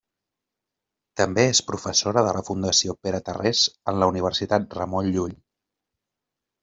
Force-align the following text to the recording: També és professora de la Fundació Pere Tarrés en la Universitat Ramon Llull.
També 1.21 1.43
és 1.49 1.59
professora 1.67 2.23
de 2.27 2.33
la 2.37 2.43
Fundació 2.49 2.95
Pere 3.07 3.21
Tarrés 3.29 3.61
en 3.93 4.01
la 4.05 4.09
Universitat 4.15 4.75
Ramon 4.81 5.13
Llull. 5.19 5.37